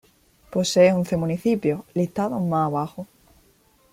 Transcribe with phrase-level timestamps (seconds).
[0.53, 3.05] Posee once municipios, listados más abajo.